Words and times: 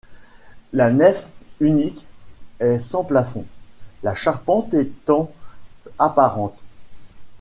La 0.73 0.89
nef 0.89 1.27
unique 1.59 2.07
est 2.59 2.79
sans 2.79 3.03
plafond, 3.03 3.45
la 4.01 4.15
charpente 4.15 4.73
étant 4.73 5.31
apparente. 5.99 6.57